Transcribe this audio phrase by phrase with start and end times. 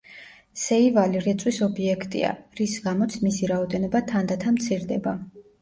[0.61, 5.19] სეივალი რეწვის ობიექტია, რის გამოც მისი რაოდენობა თანდათან მცირდება.